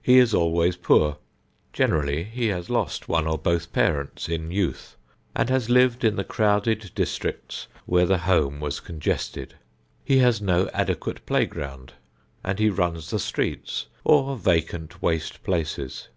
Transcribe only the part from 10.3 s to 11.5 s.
no adequate